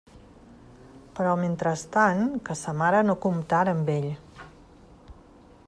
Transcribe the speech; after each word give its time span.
Però 1.17 1.33
mentrestant, 1.41 2.23
que 2.47 2.57
sa 2.63 2.73
mare 2.79 3.03
no 3.11 3.17
comptara 3.27 3.77
amb 3.77 3.93
ell. 3.97 4.09